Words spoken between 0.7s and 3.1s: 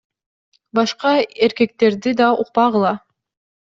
Башка эркектерди да укпагыла.